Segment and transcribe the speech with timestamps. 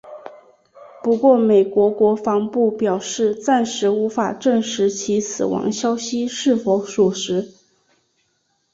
[1.03, 7.53] 不过美国国防部表示暂时无法证实其死亡消息是否属实。